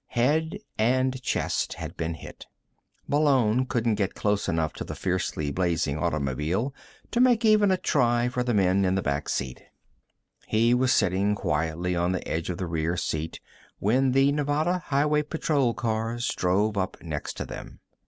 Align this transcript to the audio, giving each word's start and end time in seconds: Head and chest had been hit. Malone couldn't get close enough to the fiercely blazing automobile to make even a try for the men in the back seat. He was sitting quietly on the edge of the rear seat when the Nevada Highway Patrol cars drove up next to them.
Head 0.17 0.57
and 0.79 1.21
chest 1.21 1.73
had 1.73 1.95
been 1.95 2.15
hit. 2.15 2.47
Malone 3.07 3.67
couldn't 3.67 3.93
get 4.01 4.15
close 4.15 4.49
enough 4.49 4.73
to 4.73 4.83
the 4.83 4.95
fiercely 4.95 5.51
blazing 5.51 5.99
automobile 5.99 6.73
to 7.11 7.19
make 7.19 7.45
even 7.45 7.69
a 7.69 7.77
try 7.77 8.27
for 8.27 8.41
the 8.41 8.55
men 8.55 8.83
in 8.83 8.95
the 8.95 9.03
back 9.03 9.29
seat. 9.29 9.61
He 10.47 10.73
was 10.73 10.91
sitting 10.91 11.35
quietly 11.35 11.95
on 11.95 12.13
the 12.13 12.27
edge 12.27 12.49
of 12.49 12.57
the 12.57 12.65
rear 12.65 12.97
seat 12.97 13.41
when 13.77 14.13
the 14.13 14.31
Nevada 14.31 14.79
Highway 14.79 15.21
Patrol 15.21 15.75
cars 15.75 16.27
drove 16.29 16.77
up 16.79 16.97
next 17.03 17.37
to 17.37 17.45
them. 17.45 17.79